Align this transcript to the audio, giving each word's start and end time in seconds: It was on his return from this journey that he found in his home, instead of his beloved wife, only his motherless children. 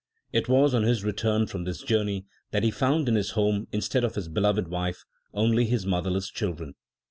It 0.33 0.49
was 0.49 0.73
on 0.73 0.81
his 0.81 1.03
return 1.03 1.45
from 1.45 1.63
this 1.63 1.83
journey 1.83 2.25
that 2.49 2.63
he 2.63 2.71
found 2.71 3.07
in 3.07 3.13
his 3.13 3.29
home, 3.37 3.67
instead 3.71 4.03
of 4.03 4.15
his 4.15 4.29
beloved 4.29 4.67
wife, 4.67 5.03
only 5.31 5.65
his 5.65 5.85
motherless 5.85 6.31
children. 6.31 6.73